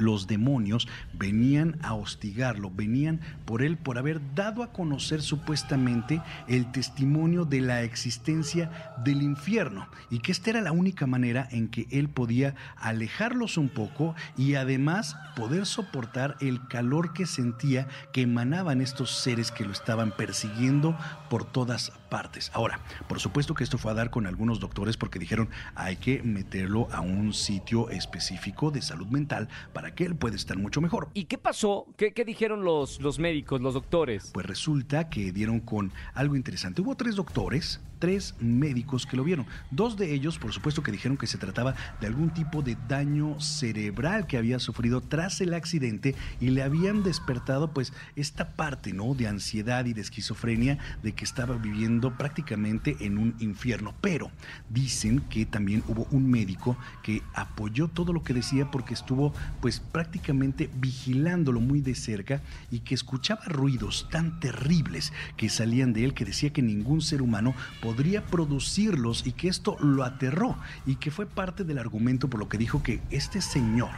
los 0.00 0.26
demonios 0.26 0.88
venían 1.12 1.78
a 1.82 1.94
hostigarlo, 1.94 2.70
venían 2.70 3.20
por 3.44 3.62
él 3.62 3.76
por 3.76 3.98
haber 3.98 4.20
dado 4.34 4.62
a 4.62 4.72
conocer 4.72 5.22
supuestamente 5.22 6.20
el 6.48 6.72
testimonio 6.72 7.44
de 7.44 7.60
la 7.60 7.82
existencia 7.82 8.94
del 9.04 9.22
infierno 9.22 9.88
y 10.10 10.20
que 10.20 10.32
esta 10.32 10.50
era 10.50 10.60
la 10.60 10.72
única 10.72 11.06
manera 11.06 11.46
en 11.50 11.68
que 11.68 11.86
él 11.90 12.08
podía 12.08 12.54
alejarlos 12.76 13.56
un 13.56 13.68
poco 13.68 14.14
y 14.36 14.54
además 14.54 15.16
poder 15.36 15.66
soportar 15.66 16.36
el 16.40 16.66
calor 16.68 17.12
que 17.12 17.26
sentía 17.26 17.88
que 18.12 18.22
emanaban 18.22 18.80
estos 18.80 19.10
seres 19.10 19.50
que 19.50 19.64
lo 19.64 19.72
estaban 19.72 20.12
persiguiendo 20.12 20.96
por 21.28 21.44
todas 21.44 21.92
partes. 22.08 22.50
Ahora, 22.54 22.80
por 23.08 23.20
supuesto 23.20 23.54
que 23.54 23.64
esto 23.64 23.78
fue 23.78 23.92
a 23.92 23.94
dar 23.94 24.10
con 24.10 24.26
algunos 24.26 24.60
doctores 24.60 24.96
porque 24.96 25.18
dijeron 25.18 25.48
hay 25.74 25.96
que 25.96 26.22
meterlo 26.22 26.88
a 26.92 27.00
un 27.00 27.32
sitio 27.32 27.90
específico 27.90 28.70
de 28.70 28.82
salud 28.82 29.06
mental 29.06 29.48
para 29.72 29.89
que 29.94 30.04
él 30.04 30.16
pueda 30.16 30.36
estar 30.36 30.56
mucho 30.58 30.80
mejor. 30.80 31.08
¿Y 31.14 31.24
qué 31.24 31.38
pasó? 31.38 31.86
¿Qué, 31.96 32.12
qué 32.12 32.24
dijeron 32.24 32.64
los, 32.64 33.00
los 33.00 33.18
médicos, 33.18 33.60
los 33.60 33.74
doctores? 33.74 34.30
Pues 34.32 34.46
resulta 34.46 35.08
que 35.08 35.32
dieron 35.32 35.60
con 35.60 35.92
algo 36.14 36.36
interesante. 36.36 36.82
Hubo 36.82 36.94
tres 36.94 37.16
doctores, 37.16 37.80
tres 38.00 38.34
médicos 38.40 39.06
que 39.06 39.16
lo 39.16 39.22
vieron. 39.22 39.46
Dos 39.70 39.96
de 39.96 40.12
ellos, 40.12 40.38
por 40.38 40.52
supuesto, 40.52 40.82
que 40.82 40.90
dijeron 40.90 41.16
que 41.16 41.28
se 41.28 41.38
trataba 41.38 41.76
de 42.00 42.08
algún 42.08 42.30
tipo 42.30 42.62
de 42.62 42.76
daño 42.88 43.38
cerebral 43.40 44.26
que 44.26 44.38
había 44.38 44.58
sufrido 44.58 45.00
tras 45.00 45.40
el 45.40 45.54
accidente 45.54 46.16
y 46.40 46.50
le 46.50 46.62
habían 46.62 47.04
despertado 47.04 47.72
pues 47.72 47.92
esta 48.16 48.56
parte, 48.56 48.92
¿no? 48.92 49.14
De 49.14 49.28
ansiedad 49.28 49.84
y 49.84 49.92
de 49.92 50.00
esquizofrenia 50.00 50.78
de 51.02 51.12
que 51.12 51.24
estaba 51.24 51.56
viviendo 51.56 52.16
prácticamente 52.16 52.96
en 53.00 53.18
un 53.18 53.36
infierno. 53.38 53.94
Pero 54.00 54.30
dicen 54.70 55.20
que 55.30 55.46
también 55.46 55.84
hubo 55.86 56.08
un 56.10 56.30
médico 56.30 56.76
que 57.02 57.22
apoyó 57.34 57.88
todo 57.88 58.12
lo 58.12 58.22
que 58.22 58.34
decía 58.34 58.70
porque 58.70 58.94
estuvo 58.94 59.34
pues 59.60 59.80
prácticamente 59.80 60.70
vigilándolo 60.74 61.60
muy 61.60 61.80
de 61.82 61.94
cerca 61.94 62.40
y 62.70 62.80
que 62.80 62.94
escuchaba 62.94 63.44
ruidos 63.44 64.08
tan 64.10 64.40
terribles 64.40 65.12
que 65.36 65.50
salían 65.50 65.92
de 65.92 66.04
él 66.04 66.14
que 66.14 66.24
decía 66.24 66.50
que 66.50 66.62
ningún 66.62 67.02
ser 67.02 67.20
humano 67.20 67.54
podría 67.90 68.22
producirlos 68.24 69.26
y 69.26 69.32
que 69.32 69.48
esto 69.48 69.76
lo 69.80 70.04
aterró 70.04 70.56
y 70.86 70.94
que 70.94 71.10
fue 71.10 71.26
parte 71.26 71.64
del 71.64 71.76
argumento 71.76 72.30
por 72.30 72.38
lo 72.38 72.48
que 72.48 72.56
dijo 72.56 72.84
que 72.84 73.00
este 73.10 73.40
señor, 73.40 73.90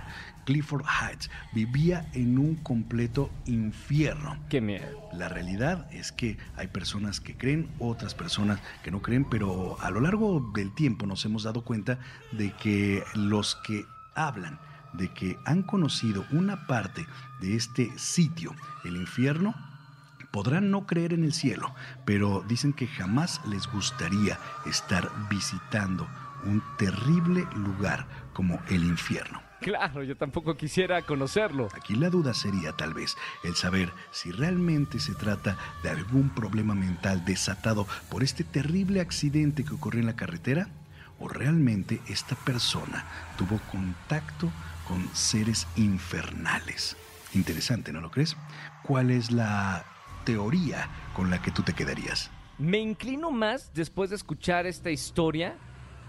Clifford 0.47 0.87
Heights, 0.87 1.31
vivía 1.53 2.09
en 2.15 2.39
un 2.39 2.55
completo 2.55 3.29
infierno. 3.45 4.39
Qué 4.49 4.63
miedo. 4.63 5.11
La 5.13 5.29
realidad 5.29 5.93
es 5.93 6.11
que 6.11 6.39
hay 6.57 6.69
personas 6.69 7.21
que 7.21 7.37
creen, 7.37 7.69
otras 7.79 8.15
personas 8.15 8.61
que 8.83 8.91
no 8.91 9.03
creen, 9.03 9.27
pero 9.29 9.79
a 9.83 9.91
lo 9.91 10.01
largo 10.01 10.51
del 10.55 10.75
tiempo 10.75 11.05
nos 11.05 11.27
hemos 11.27 11.43
dado 11.43 11.63
cuenta 11.63 11.99
de 12.33 12.51
que 12.53 13.05
los 13.15 13.57
que 13.57 13.85
hablan 14.15 14.59
de 14.95 15.09
que 15.09 15.39
han 15.45 15.63
conocido 15.63 16.25
una 16.33 16.67
parte 16.67 17.07
de 17.41 17.57
este 17.57 17.91
sitio, 17.99 18.55
el 18.85 18.97
infierno, 18.97 19.55
podrán 20.33 20.73
no 20.73 20.87
creer 20.87 21.13
en 21.13 21.23
el 21.23 21.33
cielo, 21.33 21.73
pero 22.05 22.43
dicen 22.49 22.73
que 22.73 22.89
jamás 22.89 23.41
les 23.47 23.71
gustaría 23.71 24.39
estar 24.67 25.09
visitando 25.31 26.09
un 26.45 26.61
terrible 26.77 27.47
lugar 27.55 28.07
como 28.33 28.61
el 28.69 28.83
infierno. 28.83 29.41
Claro, 29.61 30.03
yo 30.03 30.17
tampoco 30.17 30.57
quisiera 30.57 31.03
conocerlo. 31.03 31.69
Aquí 31.77 31.95
la 31.95 32.11
duda 32.11 32.35
sería 32.35 32.73
tal 32.73 32.95
vez 32.95 33.17
el 33.45 33.55
saber 33.55 33.93
si 34.11 34.33
realmente 34.33 34.99
se 34.99 35.15
trata 35.15 35.57
de 35.85 35.91
algún 35.91 36.31
problema 36.31 36.75
mental 36.75 37.25
desatado 37.25 37.87
por 38.11 38.25
este 38.25 38.43
terrible 38.43 39.01
accidente 39.01 39.65
que 39.65 39.75
ocurrió 39.75 40.01
en 40.01 40.07
la 40.07 40.17
carretera 40.17 40.67
o 41.21 41.29
realmente 41.29 42.01
esta 42.09 42.35
persona 42.35 43.05
tuvo 43.39 43.61
contacto 43.71 44.51
con 44.89 45.09
seres 45.15 45.69
infernales. 45.77 46.97
Interesante, 47.33 47.93
¿no 47.93 48.01
lo 48.01 48.11
crees? 48.11 48.37
¿Cuál 48.83 49.13
es 49.13 49.31
la 49.31 49.85
teoría 50.25 50.89
con 51.15 51.31
la 51.31 51.41
que 51.43 51.51
tú 51.51 51.63
te 51.63 51.73
quedarías? 51.73 52.31
Me 52.59 52.79
inclino 52.79 53.31
más 53.31 53.73
después 53.75 54.11
de 54.11 54.17
escuchar 54.17 54.67
esta 54.67 54.91
historia 54.91 55.57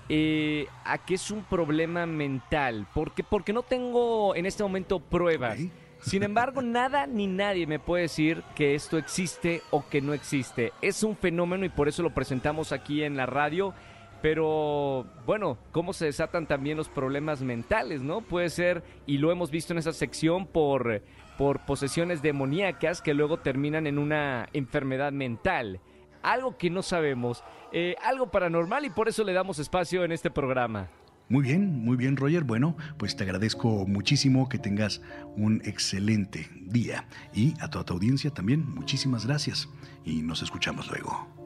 eh, 0.09 0.67
a 0.83 0.97
que 0.97 1.15
es 1.15 1.31
un 1.31 1.43
problema 1.43 2.05
mental. 2.05 2.87
Porque, 2.93 3.23
porque 3.23 3.53
no 3.53 3.63
tengo 3.63 4.35
en 4.35 4.45
este 4.45 4.63
momento 4.63 4.99
pruebas. 4.99 5.59
Sin 6.01 6.23
embargo, 6.23 6.61
nada 6.61 7.07
ni 7.07 7.27
nadie 7.27 7.65
me 7.65 7.79
puede 7.79 8.03
decir 8.03 8.43
que 8.55 8.75
esto 8.75 8.97
existe 8.97 9.61
o 9.71 9.87
que 9.87 10.01
no 10.01 10.13
existe. 10.13 10.73
Es 10.81 11.01
un 11.01 11.15
fenómeno 11.15 11.63
y 11.63 11.69
por 11.69 11.87
eso 11.87 12.03
lo 12.03 12.13
presentamos 12.13 12.73
aquí 12.73 13.03
en 13.03 13.15
la 13.15 13.25
radio. 13.25 13.73
Pero 14.21 15.05
bueno, 15.25 15.57
cómo 15.71 15.93
se 15.93 16.05
desatan 16.05 16.45
también 16.45 16.77
los 16.77 16.89
problemas 16.89 17.41
mentales, 17.41 18.01
¿no? 18.01 18.21
Puede 18.21 18.49
ser, 18.49 18.83
y 19.05 19.17
lo 19.17 19.31
hemos 19.31 19.51
visto 19.51 19.73
en 19.73 19.79
esa 19.79 19.91
sección, 19.91 20.45
por, 20.45 21.01
por 21.37 21.59
posesiones 21.65 22.21
demoníacas 22.21 23.01
que 23.01 23.13
luego 23.13 23.37
terminan 23.37 23.87
en 23.87 23.97
una 23.97 24.47
enfermedad 24.53 25.11
mental. 25.11 25.79
algo 26.21 26.57
que 26.57 26.69
no 26.69 26.81
sabemos, 26.81 27.43
eh, 27.73 27.95
algo 28.01 28.31
paranormal 28.31 28.85
y 28.85 28.89
por 28.89 29.09
eso 29.09 29.25
le 29.25 29.33
damos 29.33 29.59
espacio 29.59 30.05
en 30.05 30.13
este 30.13 30.31
programa. 30.31 30.87
Muy 31.29 31.43
bien, 31.43 31.83
muy 31.83 31.97
bien 31.97 32.15
Roger. 32.15 32.43
Bueno, 32.43 32.77
pues 32.97 33.15
te 33.15 33.23
agradezco 33.23 33.85
muchísimo 33.87 34.47
que 34.47 34.57
tengas 34.57 35.01
un 35.35 35.61
excelente 35.65 36.49
día 36.61 37.07
y 37.33 37.53
a 37.59 37.69
toda 37.69 37.85
tu 37.85 37.93
audiencia 37.93 38.31
también 38.31 38.69
muchísimas 38.69 39.25
gracias 39.25 39.67
y 40.05 40.21
nos 40.21 40.43
escuchamos 40.43 40.89
luego. 40.89 41.42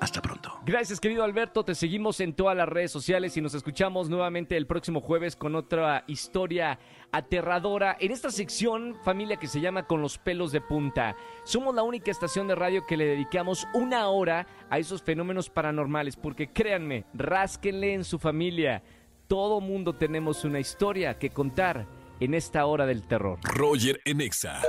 Hasta 0.00 0.22
pronto. 0.22 0.58
Gracias, 0.64 0.98
querido 0.98 1.24
Alberto. 1.24 1.62
Te 1.62 1.74
seguimos 1.74 2.20
en 2.20 2.32
todas 2.32 2.56
las 2.56 2.68
redes 2.68 2.90
sociales 2.90 3.36
y 3.36 3.42
nos 3.42 3.54
escuchamos 3.54 4.08
nuevamente 4.08 4.56
el 4.56 4.66
próximo 4.66 5.02
jueves 5.02 5.36
con 5.36 5.54
otra 5.54 6.04
historia 6.06 6.78
aterradora 7.12 7.96
en 8.00 8.10
esta 8.10 8.30
sección, 8.30 8.96
familia, 9.04 9.36
que 9.36 9.46
se 9.46 9.60
llama 9.60 9.86
Con 9.86 10.00
los 10.00 10.16
pelos 10.16 10.52
de 10.52 10.62
punta. 10.62 11.16
Somos 11.44 11.74
la 11.74 11.82
única 11.82 12.10
estación 12.10 12.48
de 12.48 12.54
radio 12.54 12.86
que 12.86 12.96
le 12.96 13.04
dedicamos 13.04 13.66
una 13.74 14.08
hora 14.08 14.46
a 14.70 14.78
esos 14.78 15.02
fenómenos 15.02 15.50
paranormales, 15.50 16.16
porque 16.16 16.50
créanme, 16.50 17.04
rásquenle 17.12 17.92
en 17.92 18.04
su 18.04 18.18
familia. 18.18 18.82
Todo 19.28 19.60
mundo 19.60 19.94
tenemos 19.94 20.44
una 20.44 20.60
historia 20.60 21.18
que 21.18 21.28
contar 21.28 21.86
en 22.20 22.32
esta 22.32 22.64
hora 22.64 22.86
del 22.86 23.06
terror. 23.06 23.38
Roger 23.42 24.00
Enexa. 24.06 24.62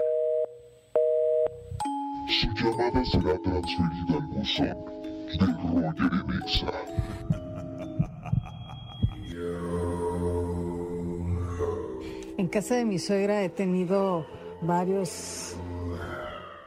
Su 2.28 2.48
llamada 2.54 3.04
será 3.06 3.38
transferida 3.42 4.18
al 4.18 4.28
buzón 4.28 4.91
de. 5.38 5.52
En 12.38 12.48
casa 12.48 12.76
de 12.76 12.86
mi 12.86 12.98
suegra 12.98 13.44
he 13.44 13.50
tenido 13.50 14.26
varios 14.62 15.56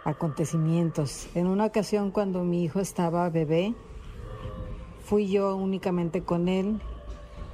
acontecimientos. 0.05 1.29
En 1.35 1.47
una 1.47 1.65
ocasión 1.65 2.11
cuando 2.11 2.45
mi 2.45 2.63
hijo 2.63 2.81
estaba 2.81 3.29
bebé, 3.31 3.75
fui 5.05 5.29
yo 5.29 5.57
únicamente 5.57 6.23
con 6.23 6.49
él 6.49 6.81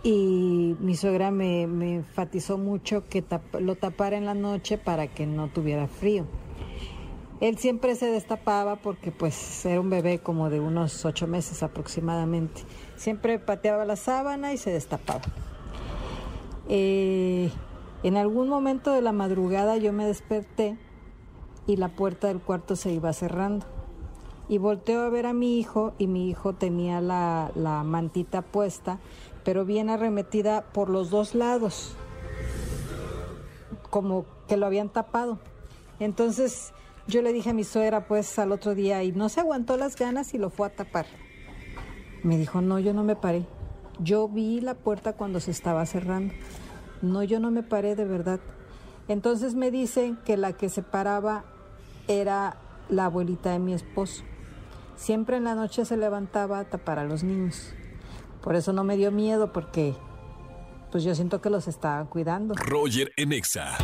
y 0.03 0.77
mi 0.81 0.97
suegra 0.97 1.31
me, 1.31 1.63
enfatizó 1.63 2.59
mucho 2.59 3.05
que 3.09 3.25
lo 3.59 3.77
tapara 3.77 4.17
en 4.17 4.27
la 4.27 4.35
noche 4.35 4.79
para 4.79 5.07
que 5.09 5.27
no 5.27 5.49
tuviera 5.49 5.87
frío. 5.87 6.27
Él 7.41 7.57
siempre 7.57 7.95
se 7.95 8.07
destapaba 8.07 8.77
porque 8.77 9.13
pues 9.13 9.65
era 9.65 9.81
un 9.81 9.89
bebé 9.89 10.19
como 10.19 10.51
de 10.51 10.61
unos 10.61 11.07
ocho 11.07 11.27
meses 11.27 11.63
aproximadamente. 11.63 12.63
Siempre 12.97 13.39
pateaba 13.39 13.87
la 13.87 13.97
sábana 13.97 14.53
y 14.53 14.59
se 14.59 14.71
destapaba. 14.71 15.23
Eh, 16.69 17.51
en 18.03 18.17
algún 18.19 18.49
momento 18.49 18.93
de 18.93 19.01
la 19.01 19.13
madrugada 19.13 19.79
yo 19.79 19.93
me 19.95 20.05
desperté 20.05 20.77
y 21.67 21.77
la 21.77 21.89
puerta 21.89 22.29
del 22.29 22.41
cuarto 22.41 22.77
se 22.77 22.93
iba 22.93 23.11
cerrando. 23.15 23.65
Y 24.51 24.59
volteo 24.59 25.03
a 25.03 25.09
ver 25.09 25.25
a 25.25 25.33
mi 25.33 25.59
hijo 25.59 25.95
y 25.97 26.09
mi 26.09 26.29
hijo 26.29 26.53
tenía 26.55 27.01
la, 27.01 27.53
la 27.55 27.85
mantita 27.85 28.43
puesta, 28.43 28.99
pero 29.45 29.65
bien 29.65 29.89
arremetida 29.89 30.65
por 30.73 30.91
los 30.91 31.09
dos 31.09 31.35
lados, 31.35 31.97
como 33.89 34.27
que 34.47 34.59
lo 34.59 34.67
habían 34.67 34.91
tapado. 34.91 35.39
Entonces 36.01 36.73
yo 37.07 37.23
le 37.23 37.33
dije 37.33 37.51
a 37.51 37.55
mi 37.55 37.65
suegra 37.65 38.07
pues 38.07 38.39
al 38.39 38.53
otro 38.53 38.75
día 38.75 39.03
y 39.03 39.13
no 39.13 39.29
se 39.29 39.41
aguantó 39.41 39.77
las 39.77 39.97
ganas 39.97 40.35
y 40.35 40.39
lo 40.39 40.51
fue 40.51 40.67
a 40.67 40.71
tapar. 40.71 41.07
Me 42.23 42.37
dijo, 42.37 42.61
no, 42.61 42.79
yo 42.79 42.93
no 42.93 43.03
me 43.03 43.17
paré. 43.17 43.47
Yo 43.99 44.29
vi 44.29 44.61
la 44.61 44.75
puerta 44.75 45.15
cuando 45.15 45.41
se 45.41 45.51
estaba 45.51 45.85
cerrando. 45.87 46.35
No, 47.03 47.23
yo 47.23 47.41
no 47.41 47.51
me 47.51 47.63
paré 47.63 47.97
de 47.97 48.05
verdad. 48.05 48.41
Entonces 49.09 49.55
me 49.55 49.71
dicen 49.71 50.19
que 50.25 50.37
la 50.37 50.53
que 50.53 50.69
se 50.69 50.83
paraba 50.83 51.45
era 52.09 52.59
la 52.89 53.07
abuelita 53.07 53.53
de 53.53 53.59
mi 53.59 53.73
esposo. 53.73 54.25
Siempre 54.97 55.39
en 55.39 55.45
la 55.45 55.55
noche 55.55 55.85
se 55.85 55.97
levantaba 55.97 56.59
a 56.59 56.65
tapar 56.65 56.99
a 56.99 57.05
los 57.05 57.23
niños. 57.23 57.73
Por 58.43 58.55
eso 58.55 58.73
no 58.73 58.85
me 58.85 58.97
dio 58.97 59.11
miedo 59.11 59.53
porque 59.53 59.95
pues 60.93 61.05
yo 61.05 61.15
siento 61.15 61.41
que 61.41 61.51
los 61.51 61.69
estaban 61.69 62.07
cuidando. 62.07 62.55
Roger 62.55 63.13
Enexa. 63.17 63.79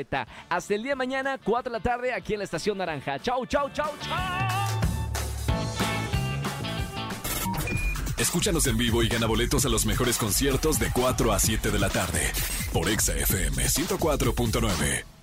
Hasta 0.50 0.76
el 0.76 0.84
día 0.84 0.92
de 0.94 0.96
mañana, 0.96 1.40
4 1.44 1.72
de 1.72 1.78
la 1.78 1.84
tarde, 1.84 2.14
aquí 2.14 2.34
en 2.34 2.40
la 2.40 2.46
Estación 2.46 2.78
Naranja. 2.78 3.20
Chau, 3.20 3.46
chau, 3.46 3.70
chau, 3.72 3.92
chau. 4.02 4.16
Escúchanos 8.18 8.66
en 8.68 8.78
vivo 8.78 9.04
y 9.04 9.10
gana 9.10 9.28
boletos 9.28 9.66
a 9.66 9.70
los 9.70 9.86
mejores 9.86 10.18
conciertos 10.18 10.80
de 10.80 10.90
4 10.92 11.34
a 11.34 11.40
7 11.40 11.70
de 11.70 11.80
la 11.80 11.90
tarde 11.90 12.32
por 12.72 12.90
Exa 12.90 13.14
FM 13.14 13.64
104.9. 13.66 15.15